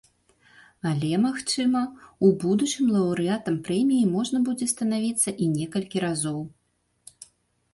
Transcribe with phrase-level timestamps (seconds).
[0.91, 1.81] Але, магчыма,
[2.27, 6.39] у будучым лаўрэатам прэміі можна будзе станавіцца і некалькі разоў.